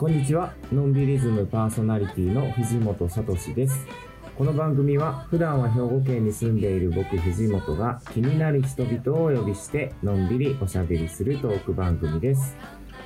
[0.00, 0.54] こんにちは。
[0.72, 3.86] のんびりズムパーソナリティの藤本聡です。
[4.34, 12.56] この番組は普段は兵庫県に住んでいる僕藤本が気になる人々をお呼びしてのんびりおしゃべりするトーク番組です。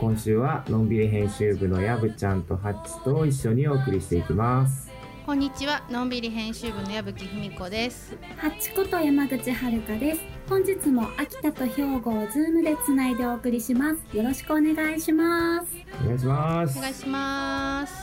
[0.05, 4.91] 今週はのんびり編集部のやぶちゃんとハッチと一緒にお送りしていきます。
[5.25, 8.15] こんにちは、のんびり編集部の矢吹文子です。
[8.37, 10.21] ハッチこと山口遥です。
[10.47, 14.15] 本日も秋田と兵庫をズームでつないでお送りします。
[14.15, 15.69] よろしくお願いします。
[16.03, 16.79] お願いします。
[16.79, 17.95] お願いします。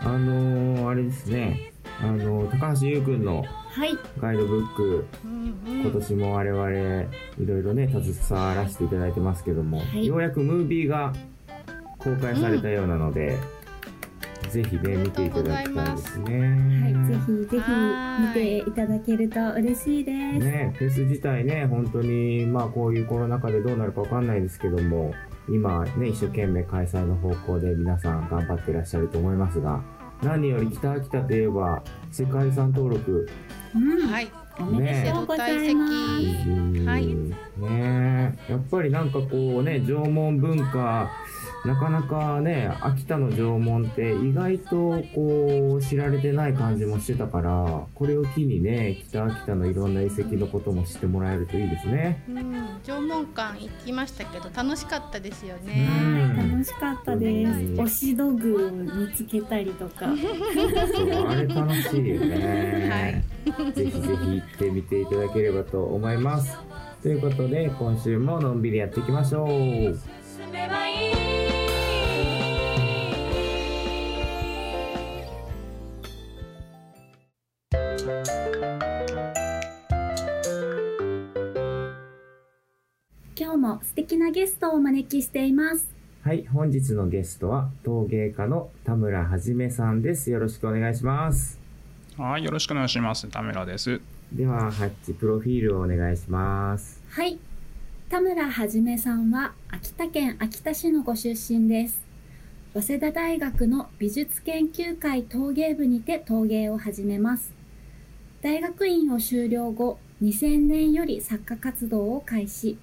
[0.00, 1.74] あのー、あれですね。
[2.00, 3.98] あのー、高橋優くんのはい。
[4.18, 11.12] ガイドブック、うんうん、今年も我々いろいろね携わらせていただいてますけども、はいようやくムービーが
[12.02, 13.36] 公開されたようなので、
[14.50, 16.40] ぜひね見ていただきたいですね。
[16.82, 16.92] はい。
[17.06, 20.38] ぜひぜはひ見ていただけると嬉しいです。
[20.38, 25.14] ねフェス自体ね本当にまあこういうコロナ禍でどうなるかわかんないですけども
[25.48, 29.80] 今ね一生懸命開催の方向で皆さん頑張ってらっしゃると思いますが
[30.22, 33.28] 何より北秋田といえば世界遺産登録
[33.74, 34.08] うん。
[34.08, 34.28] はい。
[34.58, 35.92] おめでとうございます。
[36.84, 41.10] はいねえやっぱりなんかこうね縄文文化
[41.64, 52.24] なかなかね秋田の縄文って意外とこう知られてない感じもしてたからこれを機にね北秋田のいろんな遺跡のことも知ってもらえるといいですね。
[52.28, 55.86] うん、縄文館行きましたけど楽しかったですようね。
[55.86, 57.72] ん楽しかったです。
[57.74, 60.06] 押し道具見つけたりとか。
[60.06, 63.24] そうあれ楽しいよね。
[63.74, 66.58] ぜひぜひ行ってみていただければと思います。
[67.02, 69.98] ということで今週ものんびりやっていきましょう。
[83.60, 85.86] も素敵なゲストをお招きしています。
[86.22, 90.30] はい、本日のゲストは陶芸家の田村はじめさんです。
[90.30, 91.60] よろしくお願いします。
[92.16, 93.28] はい、よろしくお願いします。
[93.28, 94.00] 田村です。
[94.32, 97.02] では、ハッチプロフィールをお願いします。
[97.10, 97.38] はい。
[98.08, 102.00] 田村はじめさんは秋田県秋田市のご出身です。
[102.74, 107.52] 早稲田大学の美術研究会陶芸部にて陶芸を始めます。
[108.42, 112.78] 大学院を修了後、2000年より作家活動を開始。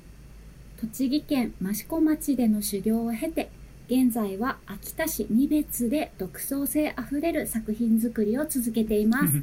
[0.79, 3.49] 栃木県益子町での修行を経て、
[3.87, 9.41] 現在は秋田市二別で独創性あふれる作品作りを続けています。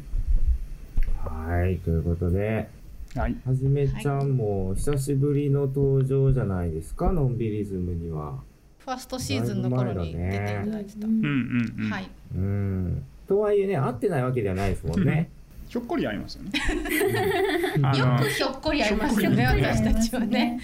[1.25, 2.69] はい、ということで、
[3.17, 3.37] はい。
[3.45, 8.39] はじめちゃんも久しぶりの登場じゃないですか、のんびりズムには。
[8.79, 11.07] ファーストシーズンの頃に出ていただいてた。
[11.07, 11.91] うんうんうん。
[11.91, 12.09] はい。
[12.33, 13.05] うん。
[13.27, 15.31] とはいえね、会ってないわけではないですもんね。
[15.75, 16.51] ひょっこり合いますよね。
[17.99, 20.61] よくひょっこりありますよね、私たちはね。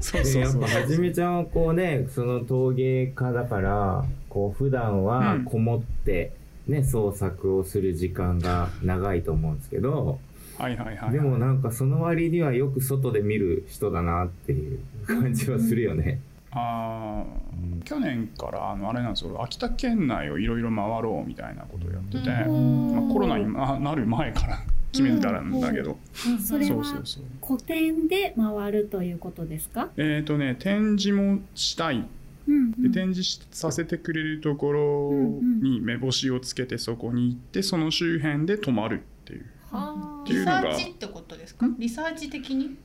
[0.00, 0.62] そうでやっそうそう。
[0.62, 6.32] ぱはじめちゃんはこうね、その陶芸家だから、こう普段はうんこもって、
[6.66, 10.18] ね、創作をする時間が長いと思うんですけど、
[10.58, 11.12] はいはいはい。
[11.12, 16.18] でもなんかその割にはよく外で見る人だなっていう感じはするよね。
[16.56, 17.82] あー。
[17.84, 19.40] 去年からあのあれなんですよ。
[19.42, 22.94] 秋田県内をいろいろ回ろうみたいなことをやってて、うん。
[22.96, 24.58] まあ、コロナにななる前から
[24.92, 25.98] 決めてたんだけど、
[26.42, 27.24] それはそうそうそう。
[27.46, 29.90] 古典で回るということですか？
[29.96, 32.04] えっ、とね展示もしたい。
[32.48, 35.10] うんで展示しさせてくれるところ
[35.62, 39.44] に目星をつけてそこに行ってその周辺で泊まるっていう。
[39.72, 40.22] はあ。
[40.22, 40.60] っていうのが。
[40.60, 41.66] リサーチってことですか？
[41.78, 42.76] リサーチ的に？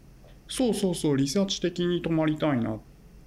[0.48, 1.18] そうそうそう。
[1.18, 2.80] リサーチ的に泊まりたいなっ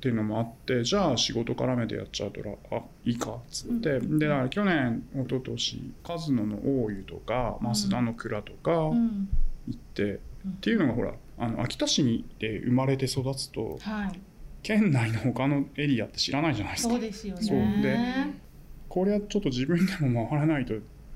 [0.04, 9.28] ていうのもあってじゃあ仕事絡めてやっちゃうとらあいいかっつって、でだから去年一昨年鹿角の大湯とか増田の蔵とか行うん。
[9.72, 10.18] って、っ
[10.60, 14.20] ていうのがほらあの秋田市にで生まれて育つとはい。
[14.62, 16.92] 県内の他のエリアって知らないじゃないですか。
[16.92, 17.82] そうですよね。
[17.82, 18.44] で
[18.90, 20.74] これはちょっと自分でも回らないと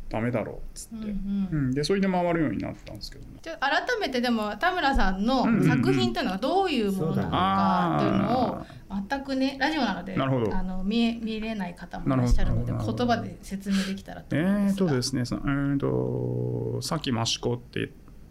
[0.09, 1.59] ダメだろうっつって、うんうん。
[1.59, 3.39] うん、でそれで回るようになったんですけどね。
[3.43, 10.57] じゃあ改めてでも田村さんの作品というのはどういうものなのかというのをあ全くねラジオなのでなるほど。
[10.57, 14.89] あの見え見れない方もいらっしゃるので言葉で説明できたらとえー思うんですが。
[14.89, 17.91] とですね、そえーとさっき益子って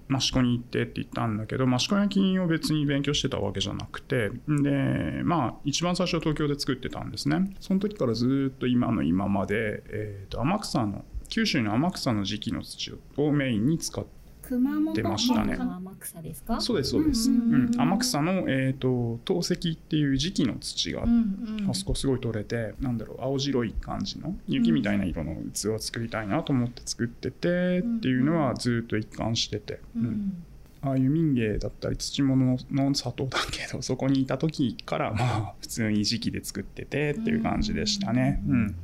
[0.10, 7.54] 益子に行ってって言ったんだけど益子焼きを別に勉強してたわけじゃなくてでまあ一番最初は東京で作ってたんですね。
[7.60, 14.06] その時からずっと今の今まで、えーと天草の九州の天草の時期の土をメインに使っ
[14.44, 15.58] 熊本出ましたね。
[15.58, 16.62] の天草ですか？
[16.62, 21.70] そうですそうです、ううんん天草の、えー、と透石っていう磁器の土が、うんうん。
[21.70, 30.06] あそこすごい取れてなんだろう青白い感じの雪みたいな色の器を作りたいなと思って作ってて、っていうのはずっと一貫してて、ううん。
[30.06, 30.44] ん
[30.80, 38.42] ああいう民芸だったり土物の里だけどそこにいた時からまあ普通に磁器で作っててっていう感じでしたね。
[38.48, 38.76] うん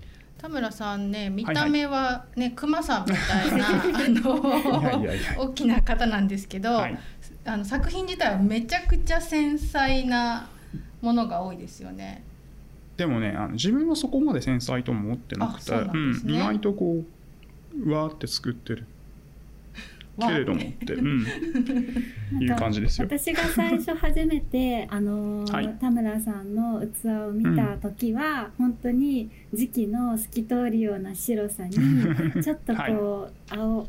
[0.43, 3.79] 田村さんね見た目はね、熊さんみたいな あ
[4.09, 5.01] の
[5.37, 6.99] 大きな方なんですけど、はい。
[7.45, 10.49] あの作品自体はめちゃくちゃ繊細な
[11.01, 12.23] ものが多いですよね。
[12.97, 15.89] でもねあの自分はそこまで繊細とも思ってなくてね。
[15.93, 16.29] うん。
[16.29, 17.05] 意外とこ
[17.81, 18.85] うわーって作ってる
[20.19, 21.25] けれどもって、うん、
[22.39, 23.07] いう感じですよ。
[23.07, 25.75] 私が最初初めてあのーはい。
[25.79, 31.73] 田村さんの器を見た時は、本当に時期の透き通るような白さに
[32.43, 33.87] ちょっとこう、青う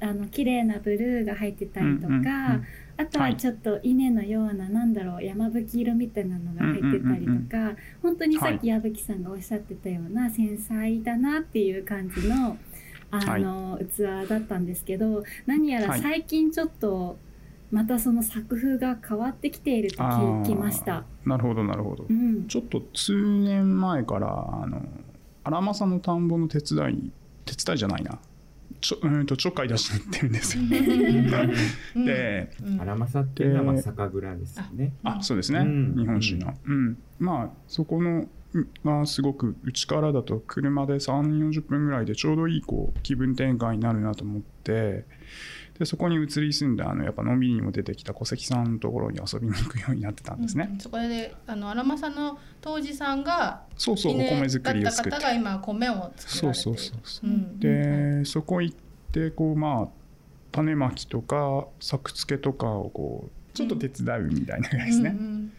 [0.00, 2.64] あの綺麗なブルーが入ってたりとか、うんうんうん。
[2.98, 12.56] あとはちょっと稲のような、なんだろう山吹色みたいなのが入ってたりとか、本当にさっき矢吹さんがおっしゃってたような繊細だなっていう感じの
[13.10, 16.00] あの、器だったんですけど何やらはい。
[16.00, 17.18] 最近ちょっと
[17.70, 21.04] またその作風が変わってきていると聞きました。
[21.24, 22.06] なるほどなるほど。
[22.08, 22.12] う。
[22.12, 24.82] ん、ちょっと数年前からあの
[25.44, 27.12] 荒政の田んぼの手伝い
[27.44, 28.18] 手伝いじゃないな。
[28.80, 30.62] ちょうんとちょっかい出しに行ってるんですよ。
[32.04, 32.80] でうん。
[32.80, 34.92] 荒政っていうのはまあ酒蔵ですよね。
[35.02, 35.94] あそうですね、うん。
[35.96, 38.26] 日本酒の、うん、まあそこの
[38.56, 45.04] うんまあすごくうちからだと車で3 4 0分ぐらいでちょうどいいこう気分転換になるなと思って
[45.78, 55.18] でそこに移り住んであのやっぱのんびりにも出てきた小関さんのところに遊びに行くようになってたんですね、うんそこであの荒間さんの当時さんがそうそうお稲米作りを作って。
[55.18, 56.28] た方が今米を作られて。
[56.28, 57.30] そうそうそうそう。
[57.30, 57.60] うん。
[57.60, 58.76] でそこ行っ
[59.12, 59.88] てこうまあ
[60.52, 65.52] 種まきとか作付けとかをこうちょっと手伝うみたいなですね、うん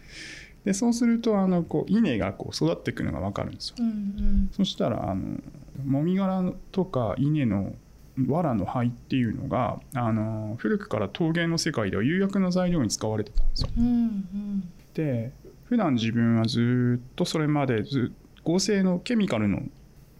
[0.64, 3.76] でそうするとあのこう稲がこう育っていくのが分かるんですよ。
[3.78, 4.50] うんうん。
[4.52, 5.38] そしたらあの
[5.84, 7.74] もみ殻とか稲の
[8.16, 13.68] 藁の灰っていうのがあの古くから陶芸の世界では釉薬の材料に使われてたんですよ。
[13.78, 14.72] うんうん。
[14.94, 15.32] で
[15.64, 18.12] 普段自分はずっとそれまでず
[18.42, 19.62] 合成のケミカルの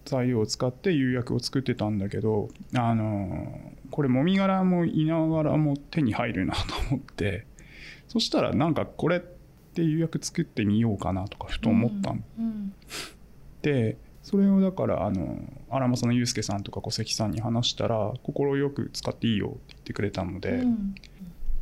[0.05, 3.58] 材料を使って釉薬を作ってたんだけどあの
[3.90, 7.46] これもみ殻も稲殻も手に入るなと思って
[8.08, 9.38] そしたらなんかこれって
[9.82, 12.75] 釉薬作ってみようかなとかふと思ったんうん。
[13.62, 15.38] でそれをだからあの
[15.70, 20.94] 荒政の祐介さんとか小関さんに話したら快く使っていいよって言ってくれたので、うん。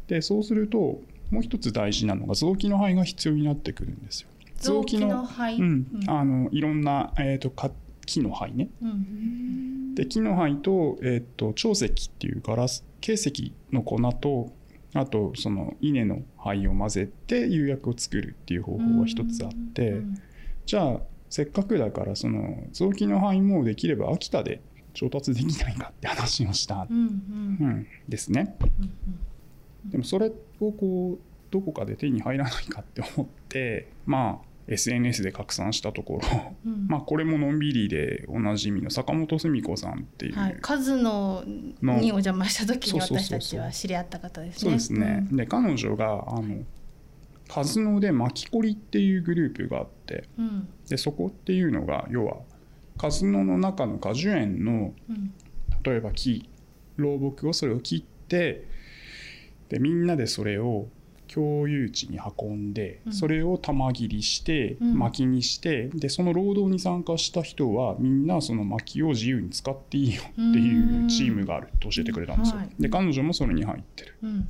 [0.08, 4.28] でそうするともう一つ大事なのが臓器の灰が必要になってくるんですよ。
[4.58, 5.86] 臓器の灰うん。
[5.92, 6.10] うん。
[6.10, 7.70] あのいろんな、えー、とか
[8.04, 8.68] 木の灰ね。
[8.82, 9.94] うん。
[9.94, 14.52] で木の灰と,、えー、と長石っていうガラス珪石の粉と
[15.00, 20.22] あとその稲の灰を混ぜて釉薬を作るっていう方法が一つあって、うん
[20.66, 21.00] じゃあ
[21.30, 24.60] せっかくだからその臓器の灰もできれば秋田で
[24.94, 28.56] 調達できないかって話をした、うんですね。
[29.84, 29.90] うん。
[29.90, 36.54] でもそれをこうどこかで手に入らないかって思ってまあ SNS で拡散したところ。
[36.66, 36.86] うん。
[36.88, 44.58] まあこれものんびりでおなじみの坂本澄子さんっていう、はい、カズノにお邪魔した時に私たちは知り合った方ですね。
[44.60, 46.64] そうですね、で彼女があの
[47.48, 50.24] カズノで巻きコリっていうグループがあって。
[50.38, 50.68] うん。
[50.88, 52.38] でそこっていうのが要は
[52.98, 55.32] カズノの中の果樹園のうん。
[55.84, 56.48] 例えば木
[56.96, 58.66] 老木をそれを切って
[59.68, 60.88] でみんなでそれを
[61.32, 63.12] 共有地に運んで、うん。
[63.12, 64.98] それを玉切りしてうん。
[64.98, 72.58] 薪にして、でその労働に参加した人はみんなその薪を自由に使っていいよっていうチームがあると教えてくれたんですよ。
[72.58, 72.68] はい。
[72.78, 74.14] で彼女もそれに入ってる。
[74.22, 74.48] うん。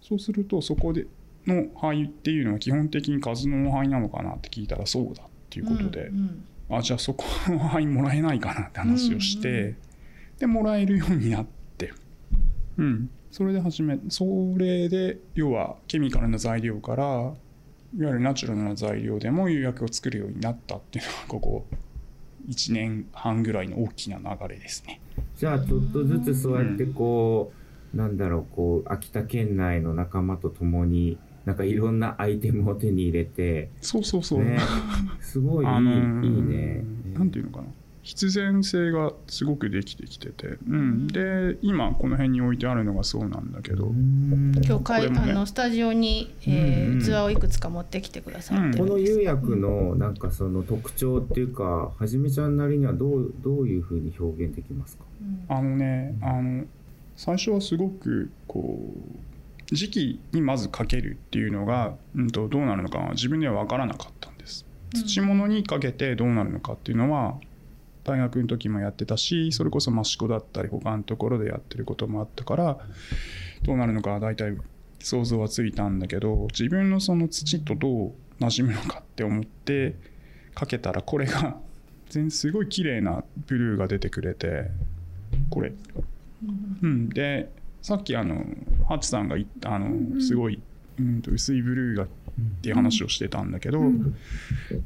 [0.00, 1.06] そうするとそこで
[1.46, 9.68] の灰っていうのは基本的に数の灰なのかなって聞いたらそうだっていうことで、うんあじゃあそこの灰もらえないかなって話をして、うん。
[9.68, 9.76] う
[10.40, 11.46] でもらえるようになっ
[11.78, 11.92] て、
[12.76, 14.24] うん、それで始めそ
[14.56, 17.34] れで要はケミカルな材料からいわ
[17.94, 21.66] ゆるナチュラルな材料でも釉薬を作るようになったっていうのが ここ
[22.48, 25.00] 1年半ぐらいの大きな流れですね。
[25.36, 27.52] じゃあちょっとずつそうやってこ
[27.92, 34.58] う、なんだろうこう秋田県内の仲間と共になんかいろんなアイテムを手に入れてそうそうそう、ね
[35.20, 36.84] すごいいい,、あのーいいね。
[37.14, 37.66] なんていうのかな
[38.08, 44.52] 必然性がすごくできてきてて、うん、で今この辺に置いてあるのがそうなんだけど、うん。
[44.64, 45.20] 今日かいね。
[45.20, 47.04] あのスタジオに、えーうんうん。
[47.04, 55.04] 器をいくつか持ってきてくださってこのるんです釉薬のなんかその特徴っていうかはじめちゃんなりにはどうどういうふうに表現できますか？
[55.20, 55.54] うん。
[55.54, 56.64] あのねあの
[57.14, 58.90] 最初はすごくこ
[59.70, 64.64] う時期にまずかけるっていうのが、うん、とどうなるのかは自分では分からなかったんです。
[64.94, 67.36] 土物にかけてどうなるのかっていうのは
[68.08, 72.78] 大学の時もやってたしそれこそ益子だったり他のところでやってることもあったから
[73.62, 74.56] どうなるのかは大体
[74.98, 79.94] 想像はついたんだけど自分のその土とどう馴染むのかって思って
[80.54, 81.58] かけたらこれが
[82.08, 84.70] 全すごい綺麗なブルーが出てくれて
[85.50, 85.72] これ。
[86.82, 87.50] うん、で
[87.82, 88.44] さっきあの
[88.88, 90.62] ハチさんが言ったあのすごい、
[90.98, 92.06] うん、と薄いブルーがっ
[92.62, 93.80] ていう話をしてたんだけど、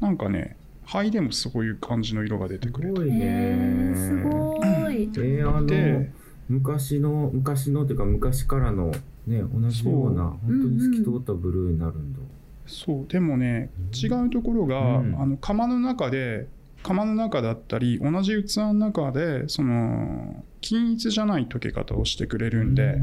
[0.01, 3.19] なんかね灰でもそういう感じの色が出てくれてすごいね。
[3.21, 5.03] えー、すごい。
[5.03, 6.13] えー、あので
[6.49, 8.91] 昔の昔のっていうか昔からの
[9.27, 12.19] ね同じような本当に透き通ったブルーになるんだ、
[12.67, 13.07] そう。
[13.09, 15.17] でもね違うところが、うん。
[15.21, 16.49] あの窯の中で
[16.83, 22.97] 窯の中だったり同じ器の中でその均一じゃない溶け方をしてくれるんで、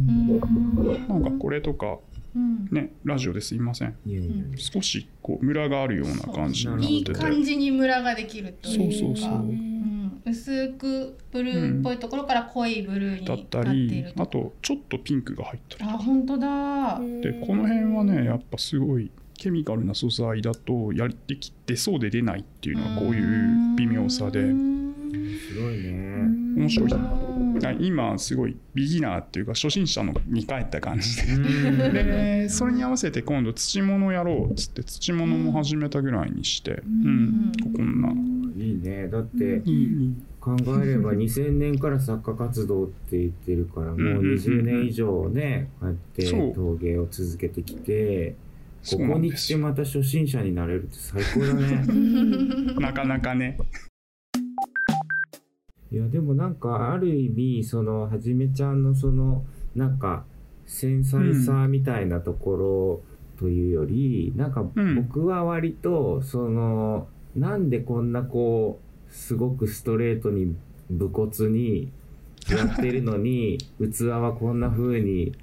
[1.07, 1.97] なんかこれとか
[2.35, 2.67] うん。
[2.71, 3.95] ねラジオですいません。
[4.05, 4.45] いやいやいや。
[4.57, 8.97] 少しこうムラがあるような感じになってていい感じにムラができるというか。
[8.97, 9.31] そうそうそう。
[9.39, 10.21] うん。
[10.25, 16.99] 薄くブルーっぽいところから濃いブルーになだっったりるあとちょっとピンクが入ったりあ本当だ。
[16.99, 24.41] でこの辺はねやっぱすごいケミカルな素材だとやってきてそうで出ないっていうのはこういう微妙さで。
[24.41, 24.79] うん。
[25.09, 26.93] 面白いね面白い
[27.65, 31.33] あ今すごいビギナーっていうか初心者のに帰った感じで。
[31.33, 31.93] うん。
[31.93, 37.51] でそれに合わせて今度土物やろうっつって土物も始めたぐらいにしてうん。
[37.75, 38.09] こんな。
[38.63, 39.07] いいね。
[39.07, 39.61] だって
[40.39, 48.35] 考えれば2000年から作家活動って言ってるからもう20年以上ねこうやって陶芸を続けてきて
[48.89, 51.85] ここに来てまた初心者になれるって最高だね。
[52.79, 53.57] なかなかね
[55.91, 59.43] いやでもなんかある意味そのはじめちゃんのその
[59.75, 60.23] なんか
[60.65, 63.01] 繊細さみたいなところ
[63.39, 64.95] というより、なんかうん。
[64.95, 68.79] 僕は割とそのなんでこんなこ
[69.09, 70.55] うすごくストレートに
[70.89, 71.89] 武骨に
[72.49, 75.33] やってるのに器はこんな風に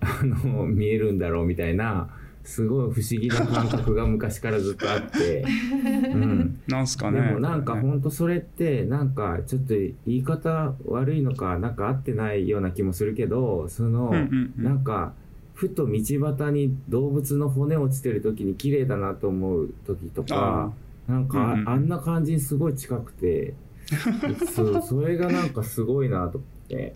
[0.00, 2.10] あの見えるんだろうみたいな
[2.46, 5.42] すごい不思議な感覚が昔からずっとあって。
[6.14, 6.60] うん。
[6.68, 7.20] なんすかね。
[7.20, 14.12] でもなんかほんとそれってなんかちょっと言い方悪いのかなんか合ってないような気もするけどその
[14.56, 15.12] なんか
[15.54, 20.72] ふと道端に動物の骨落ちてる時に綺麗だなと思う時とか
[21.08, 23.54] なんかあんな感じにすごい近くて
[24.54, 26.94] そうそれがなんかすごいなと思って、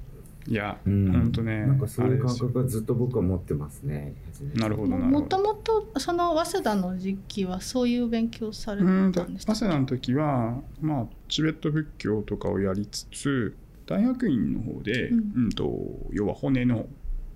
[0.51, 4.15] いやうん、ほんとねなんかそういう感覚がずっと僕は持ってますね。
[4.57, 5.21] なるほどなるほど。
[5.21, 15.71] もともとその早稲田の時期はそういう勉強されうんたんでした早稲田の時はまあチベット仏教とかをやりつつ大学院の方で、ううんんと
[16.11, 16.87] 要は骨の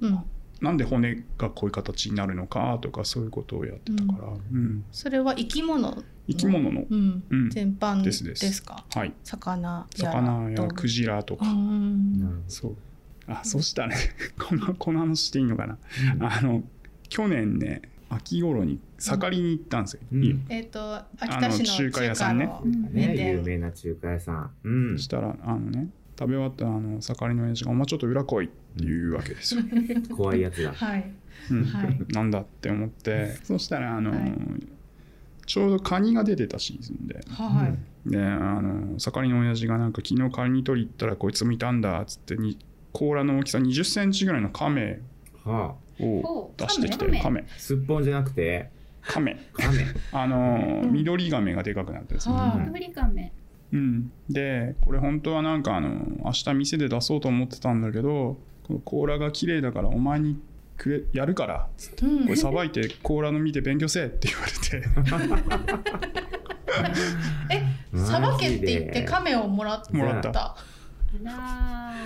[0.01, 0.19] うん。
[0.61, 4.85] なんで骨がこういう形になるのかとかそういうことをやってたから、うん。
[4.91, 7.23] それは生き物生き物の、うん。
[7.29, 7.51] うん。
[7.51, 8.25] 全般でです。
[8.25, 8.85] ですすか？
[8.95, 12.77] はい、魚や魚やクジラとか、うんなるほそう
[13.27, 13.97] あそしたらね。
[14.39, 15.79] このこの話していいのかな、
[16.19, 16.65] どあの
[17.09, 20.47] 去年ね秋頃に盛りに行ったんですよ、うん。
[20.49, 22.47] えっ、と秋田市のあの中華屋さんね。
[22.47, 22.53] ね
[22.93, 24.51] 名有店名な中華屋さん。
[24.65, 24.97] うん。
[24.97, 25.89] そしたらあのね
[26.19, 29.63] 食べ終わったらあの盛りの親父が「お前ちょっと裏来い」っていうわけですよ。
[30.17, 30.73] 怖いやつだ。
[30.75, 31.11] はい。
[31.51, 31.65] うん。
[31.65, 31.99] はい。
[32.13, 33.37] なんだって思って。
[33.43, 34.33] そしたらあの、はい。
[35.47, 37.21] ちょうどカニが出てたシーズンで。
[37.29, 37.69] は
[38.07, 42.59] い、であの盛りの親父がなんか昨日カニ取り行ったらこいつもいたんだっつってに
[42.95, 45.01] 甲羅の大きさ2 0センチぐらいのカメ
[45.45, 48.71] はを出してきてカメカメあすっぽんじゃなくて？
[49.03, 50.93] カメカメあのうん。
[50.93, 52.63] 緑ガメがでかくなってですね、はうん。
[52.63, 53.33] アフリカメ。
[53.73, 60.41] うん、でこれ本当はなんかあの明日店で出そうと思ってたんだけどこの甲羅が綺麗だからお前に
[60.77, 62.25] くれやるからつってうん。
[62.25, 64.83] これさばいて甲羅の見て勉強せえって言われて。
[67.51, 67.65] え
[67.99, 69.93] さばけって言って亀をもらった？
[69.93, 70.57] もらった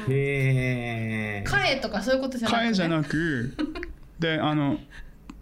[0.09, 1.45] へえ。
[1.47, 3.55] カエとかそういうことじゃなくて、買えじゃなく
[4.19, 4.79] であの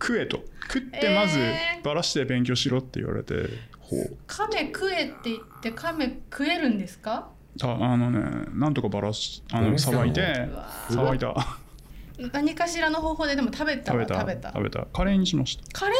[0.00, 0.44] 食えと。
[0.72, 1.78] 食ってまずえ。
[1.80, 3.34] ーばらして勉強しろって言われて
[3.78, 4.16] ほう。
[4.26, 7.28] 亀食えって言って亀食えるんですか？
[7.58, 8.20] たあのね
[8.54, 10.48] なんとかばらしあのさばいて
[10.90, 11.34] さばいた。
[12.32, 13.92] 何かしらの方法ででも食べた？
[13.92, 14.14] 食べた。
[14.14, 14.48] は食べた？
[14.52, 14.86] 食べた。
[14.92, 15.80] カレーにしました。
[15.80, 15.94] カレ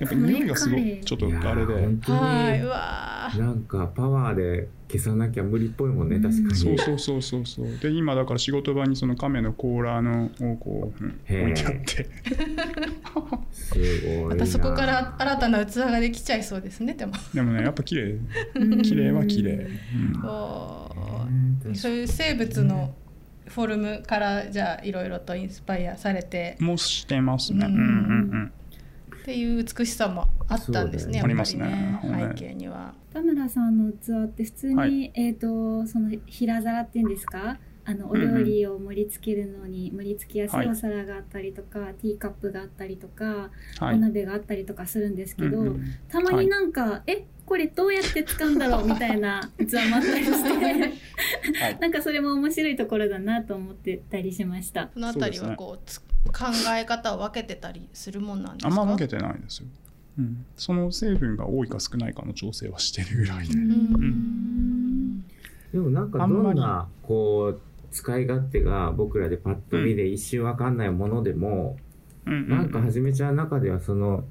[0.00, 1.74] やっぱ匂いがすごいちょっとあれで。
[1.74, 2.16] 本当ー
[2.50, 3.07] はいわー
[3.38, 6.54] なんかパワーで消さなきゃ無理っぽいもんね確かに。
[6.54, 7.66] そうそうそうそうそう。
[7.82, 12.06] で今だから仕事場にその亀の甲羅のをこう、うん置いてあって。
[13.52, 14.28] すごいな。
[14.28, 17.12] またそこから新たな器ができちゃいそうですねでも。
[17.34, 18.18] でもねやっぱ綺麗。
[18.54, 18.82] うん。
[18.82, 19.66] 綺麗は綺麗、
[21.66, 21.74] うん。
[21.74, 22.94] そういう生物の
[23.46, 26.56] フォルムからじゃあいろいろとインスパイアされて。
[26.60, 27.66] もしてますね。
[27.66, 27.82] ううんんう
[28.36, 28.52] ん
[29.28, 31.20] っていう美しさもあったんですね。
[31.20, 32.00] ありますね。
[32.02, 32.94] 背景には。
[33.12, 35.12] 田村さんの器って普通に、はい。
[35.14, 37.58] えっ、とその平皿っていうんですか？
[37.84, 43.96] あのお料理を盛り付けるのに盛り付けやすいお皿があったりとか、ティーカップがあったりとか、はい。
[43.96, 51.78] お鍋があったりとかするんですけど、うんうんたまになんか、えこれどうやって使うんだろうみたいな器もあったりして、はい。
[51.80, 54.90] なんかそれも面白いところだなと思ってたりしました。
[54.92, 56.04] そのあたりはこうつ考
[56.76, 58.68] え方を分けてたりするもんなんですか？
[58.68, 59.68] あんま分けてないですよ。
[60.18, 63.54] うん、その成分が多いか少ないかの調整はしてるぐらいで。
[63.54, 65.24] うん。
[65.72, 71.76] でもなんかどんなこう使い勝手が僕らでパッと見で一瞬わかんないものでも、
[72.26, 74.22] うんうんなんかはじめちゃんの中ではその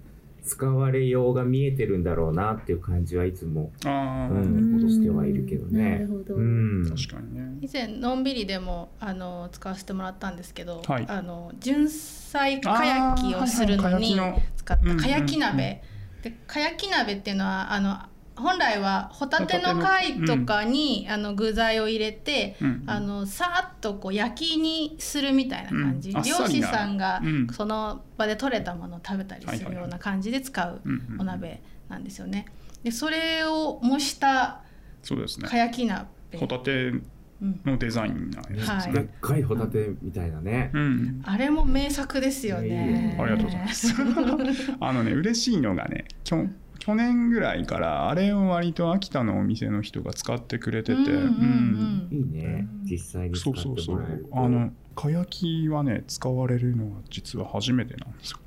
[0.47, 5.91] 使われようが見えてるんだろうなっていう感じはいつも、ああ、うんことしてはいるけどね。
[5.91, 6.35] なるほど。
[6.35, 7.57] うん、確かにね。
[7.61, 11.05] 以前のんびりでもあの使わせてもらったんですけど、はい。
[11.07, 14.17] あの純菜かやきをするのに
[14.55, 14.95] 使った。
[14.95, 15.83] かやき鍋、
[16.23, 17.97] でかやき鍋っていうのはあの
[18.37, 32.45] 本来はホタテの貝とかに、あの具材を入れて、うんあのさーっとこう焼きにするみたいな感じ、うん漁師さんがうんその場で取れたものを食べたりするような感じで使ううんうんお鍋なんですよね。
[32.83, 34.61] でそれを模した
[35.03, 35.57] そうですねか。
[35.57, 36.05] やき鍋、
[36.37, 36.91] ホタテ
[37.39, 39.09] うんのデザインなやつですはいでっね。
[39.21, 41.21] かいホタテみたいなね、うん。
[41.23, 43.17] あれも名作ですよねね。
[43.19, 43.93] ありがとうございます。
[44.79, 46.47] あのね、嬉しいのがね、きょ
[46.79, 52.17] 去年ぐらいからあれを割と秋田のお店の人が使ってくれてて、うんうんうん。
[52.17, 52.67] いいね。
[52.83, 54.25] 実際に使そうってそうそうもらえる。
[54.25, 58.39] とあの、かやきはね、使われるのは実は初めてなんですよ。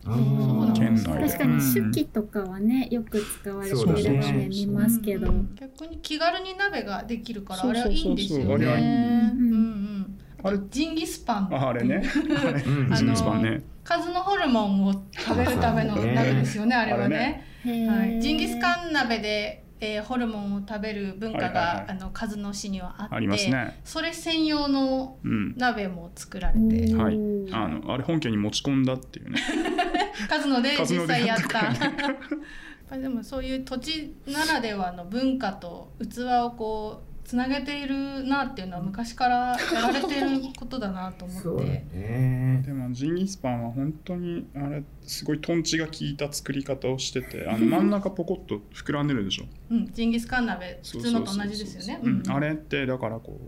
[0.74, 1.28] 県内で。
[1.28, 5.54] 確かに手記とかはねよく使われてそうだるのでね見ますけど、うん。
[5.54, 8.02] 逆に気軽に鍋ができるからそうそうそうそう。
[8.02, 8.54] あれはいいんですよね。
[8.54, 10.18] あれはいいうんうん。
[10.42, 11.54] あれジンギスパン。
[11.54, 12.02] ああれね。
[12.04, 13.62] あれ、うんジンギスパンね。
[13.84, 17.44] 数のホルモンを食べるための鍋ですよねあれはね。
[17.64, 23.80] はい、ジンギスカン鍋で、えーホルモンを食べる文化が、はいはいはいあの数の市にはあってありますね。
[23.84, 25.54] それ専用のうん。
[25.56, 27.16] 鍋も作られてはい
[27.52, 29.40] あの、あれ本家に持ち込んだっていうね。
[30.28, 32.96] 数ので実際やった。
[32.96, 41.64] でもそういう土地ならではの文化と器をこうつなげているなっていうのは昔からやられていることだなと思って。
[41.64, 42.60] ね。
[42.66, 49.44] でもジンギスパンは本当にあれすごいトンチが効いた作り方をしててあの真ん中ポコッと膨らんでるでしょ？
[49.70, 52.00] うん、ジンギスカン鍋普通のと同じですよね。
[52.02, 52.22] うん。
[52.26, 53.40] あれってだからこ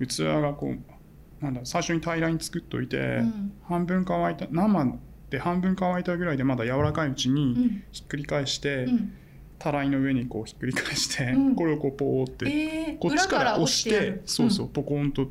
[0.00, 3.52] う器がこうなんだ最初に平らに作っといて、うん。
[3.62, 4.98] 半分乾いた生
[5.30, 7.84] で半分乾いたぐらいでまだ柔らかいうちうにん。
[7.92, 9.12] ひっくり返して、うん
[9.60, 11.54] たらいの上にこうひっくり返して、うん。
[11.54, 15.28] これをこうポーって、えー、こっちから押してそうそうポコンと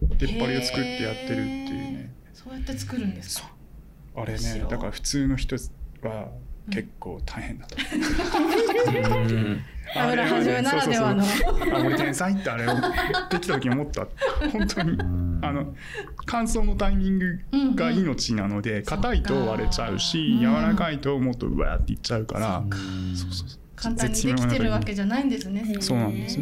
[0.00, 2.12] 出っ張りを作ってやってるっていうね。
[2.32, 3.52] そうやって作るんですか？
[4.16, 5.56] あれねだから普通の人
[6.02, 6.28] は
[6.70, 9.60] 結構大変だと、うん
[9.98, 11.24] 田村はじめならではの。
[11.24, 11.74] そうそうそう。
[11.74, 12.74] あ俺天才ってあれを
[13.30, 14.06] できた時に思った。
[14.52, 15.40] 本当にうん。
[15.42, 15.74] あの
[16.26, 17.40] 乾燥のタイミング
[17.74, 22.70] が命なので硬いと割れちゃうしうん柔らかいともっとうわーっていっちゃうからうん。
[23.16, 23.58] そうそうそう。
[23.76, 25.76] 簡単にできてるわけじゃないんですね。
[25.80, 26.38] そうなんです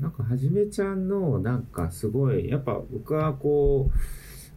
[0.00, 3.90] なんかはじめちゃんのなんかすごいやっぱ僕はこ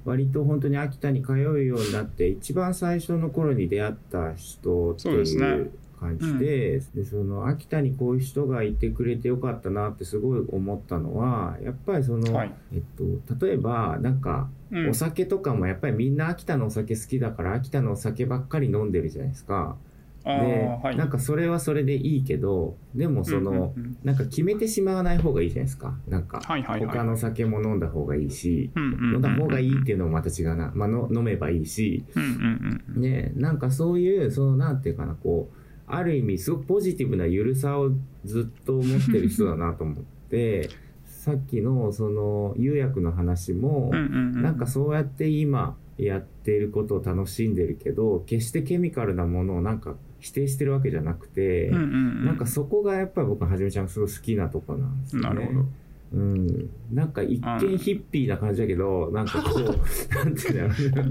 [0.06, 5.46] う割と本当に秋田に通うようになって一番最初の頃に出会った人ってそうですね。
[5.46, 12.54] いう感じででその秋田にこういう人がいてくれてよかったなってすごい思ったのはやっぱりその、はい。
[12.74, 14.90] えっと、例えばなんかうん。
[14.90, 19.78] お酒とかもやっぱりみんな秋田のお酒好きだから秋田のお酒ばっかり飲んでるじゃないですか。
[20.24, 20.98] あでーはい。
[20.98, 23.98] なんかそれはそれでいいけどでもその、うんうんうん。
[24.04, 25.98] なんか決めてしまわない方がいいじゃないですか。
[26.08, 26.90] なんか、はいはいはい。
[26.90, 30.72] 他の酒も飲んだ方がいいし、うんうんうん飲んだ方がいいっていうのもまた違うな。
[30.76, 37.92] まあ、の飲めばいいし、うんうんうんね、なんかそういう、その、なんていうかな、こう、ある意味、すごくポジティブなゆるさを
[38.26, 40.70] ずっと持ってる人だなと思って、
[41.06, 55.30] さっきの、その、釉薬の話も、うんうんうんなんかそうやって今やっていることを楽しんでるけど、決してケミカルなものをなんか否定してるわけじゃなくて、うんうんうんなんかそこがやっぱり僕ははじめちゃんがすごい好きなとこなんですよね。
[55.30, 55.66] なるほど
[56.14, 56.70] うん。
[56.94, 61.06] なんか一見ヒッピーな感じだけど、なんかこう、なんていうんだろ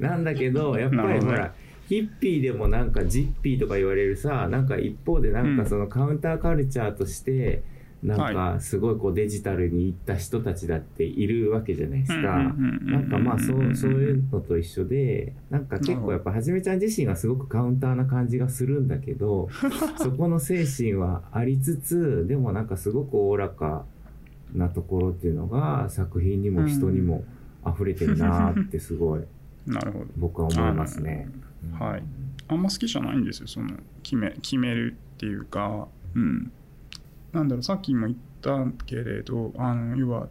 [0.02, 0.10] な。
[0.10, 1.54] なんだけど、やっぱりほら、
[1.90, 7.64] ヒッピーでもなんかジッピーとか言われるさ、なんか一方でなんかそのカウンターカルチャーとして、
[8.00, 12.54] なんかすごいこうデジタルに行った人たちだっているわけじゃないですか。
[12.82, 19.48] なんかまあそうそういうのと一緒でなんか結構やっぱはじめちゃん自身がすごくカウンターな感じがするんだけど
[19.98, 23.84] そこの精神はありつつでもなんかすごくおおらか
[24.54, 27.24] なところっていうのが作品にも人にも
[27.66, 29.24] 溢れてるなーってすごい
[29.66, 30.06] なるほど。
[30.16, 31.28] 僕は思いますね。
[31.78, 32.02] はい。
[32.48, 33.70] あんま好きじゃないんですよその
[34.02, 35.88] 決め決めるっていうか。
[36.14, 36.52] うん。
[37.32, 40.28] なんだろうさっきも言ったけれどあの要は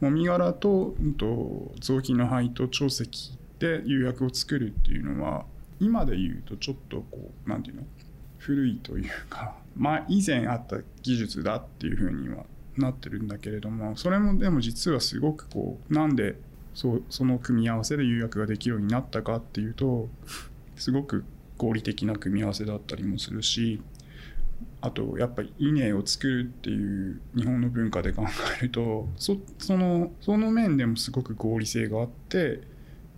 [0.00, 5.44] もみ殻と,、うん、と臓器の肺と腸石で釉薬を作るっていうのは
[5.80, 7.82] 今で言うとちょっとこうなんていうの？
[8.38, 12.44] 古いというか、まあ、以前あった技術だっていうふうには
[12.76, 16.36] なってるんだけれどもそれもでも実はすごくこうなんで
[16.74, 20.08] そうその組み合わせで釉薬ができるようになったかっていうと
[20.76, 21.24] すごく
[21.56, 23.80] 合理的な組み合わせだったりもするし
[24.80, 28.24] あとやっぱり稲を作るっていう日本の文化で考
[28.60, 32.60] えるとそそのその面でもすごく合理性があって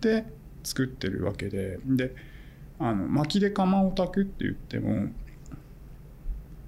[0.01, 0.25] で
[0.63, 2.15] 作ってるわけでで
[2.79, 5.09] あの薪で釜を炊くって言っても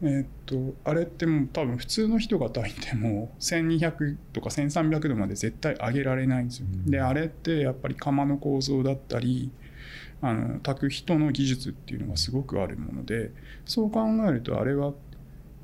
[0.01, 6.67] えーっとあれってもう多分普通の人が炊いても1200とか1300度まで絶対上げられないんですよ。
[6.85, 9.51] であれってやっぱり釜の構造だったり
[10.21, 13.31] あの炊く人の技術っていうのがすごくあるもので
[13.65, 14.93] そう考えるとあれは、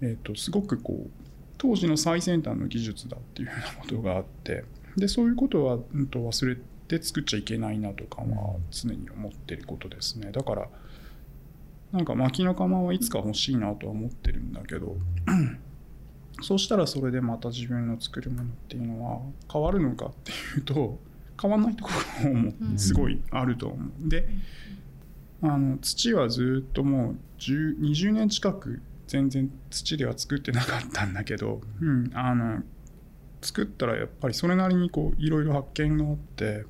[0.02, 1.10] えー、とすごくこう
[1.58, 4.64] 当時の最先端の技術だっていうようなことがあって
[4.96, 10.68] でそういうことは、うん、と忘れて作っちゃいけないなとかは常に思ってることですねだから
[11.96, 14.98] なんか薪の釜はいつか欲しいなとは思ってるんだけど
[16.42, 21.00] そしたらそれでまた自分の作るものっていうのは変わるのかっていうと
[21.42, 24.10] 変わんないところもすごいあると思う。
[24.10, 24.28] で
[25.42, 32.62] あの土はずっともう20年近く全然土では作ってなかったんだけど、うん、あの
[33.42, 36.66] 作ったらやっぱりそれなりにこういろいろ発見があって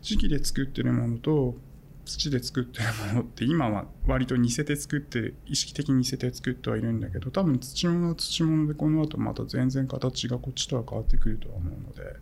[0.00, 1.54] 時期で作ってるものと
[2.04, 12.16] 土で作ってるものって今は割と似せて作って意識的に似せて作ってはいるんだけど多分土物は土物でこの後また全然形がこっちとは変わってくるとは思うので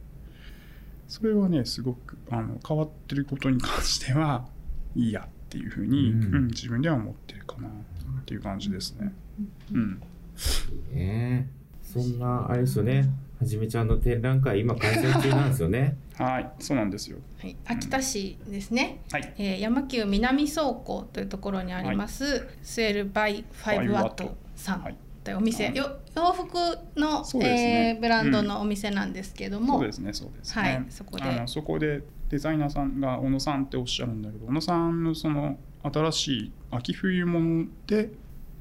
[1.09, 4.47] それはねすごくあの変わってることに関しては
[4.95, 6.35] いいやっていうふうに、うん。
[6.35, 9.13] うん自分では思ってるかなっていう感じですね。
[9.73, 10.03] うん、
[10.93, 11.49] ね
[11.83, 13.11] そんなあれですよね
[13.41, 15.97] はじめちゃんの展覧会今開催中なんですよね。
[16.19, 17.17] はいそうなんですよ。
[17.39, 19.35] はい、秋田市ですね、はい。
[19.39, 24.83] えー山急南倉庫というところにあります、スエルバイファイブワットさん。
[24.83, 24.97] はい。
[25.25, 25.35] とい。
[25.35, 25.77] うお店、はい。
[25.77, 26.55] よ洋服
[27.01, 27.95] の、ね。
[27.95, 30.63] えーブランドのお店なんですけども、そうですねそうですね。
[30.63, 31.25] はいそこで。
[31.25, 38.11] あのそこでデザイナーさんが小野さんっておっしゃるんだけど小野さんのその新しい秋冬物で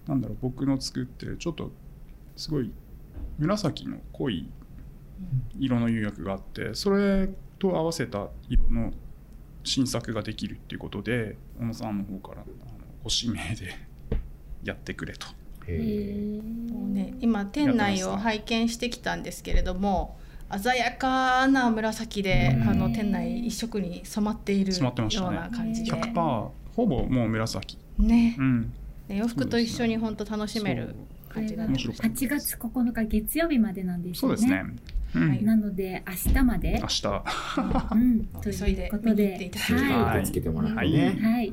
[0.08, 1.72] なんだろう僕の作ってるちょっと
[2.38, 2.72] すごい
[3.38, 4.50] 紫の濃い
[5.60, 8.93] 色の釉薬があってそれと合わせた色の
[9.63, 12.51] 新作ができるっていうことで小野さんの方からあの
[13.03, 13.73] ご指名で
[14.63, 15.27] やってくれと。
[15.69, 20.17] もうね、今店内を拝見してきたんですけれども
[20.58, 27.77] 鮮やかな紫で、うんあの店内一色に染まっているようねな感じで、100%ほぼもう紫。
[27.99, 28.73] ねうん。
[29.08, 30.95] で洋服と一緒に本当楽しめる
[31.27, 34.38] 感じが面白かった8月9日月曜日までなんですよね。
[34.38, 34.63] そうですね。
[35.15, 37.08] うんはいなので明日まで明、日。
[37.91, 41.17] うん、 と急いうことでいただきたいは受け付けてもらってはいね。
[41.19, 41.52] はい。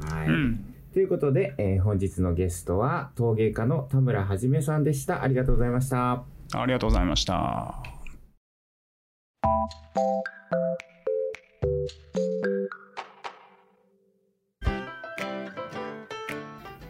[0.93, 5.23] ということで、えー本日のゲストは陶芸家の田村はじめさんでした。
[5.23, 6.25] ありがとうございました。
[6.55, 7.83] ありがとうございました。